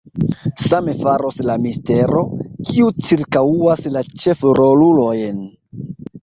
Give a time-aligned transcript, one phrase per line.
[0.67, 2.23] Same faros la mistero,
[2.71, 5.47] kiu cirkaŭas la ĉefrolulojn.